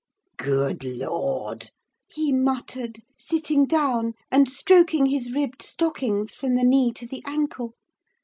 [0.39, 1.69] "Gooid Lord!"
[2.07, 7.75] he muttered, sitting down, and stroking his ribbed stockings from the knee to the ankle.